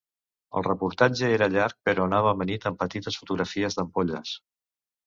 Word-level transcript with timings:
El 0.59 0.63
reportatge 0.67 1.29
era 1.35 1.49
llarg 1.57 1.77
però 1.91 2.09
anava 2.09 2.33
amanit 2.37 2.67
amb 2.71 2.83
petites 2.83 3.21
fotografies 3.23 3.81
d'ampolles. 3.81 4.39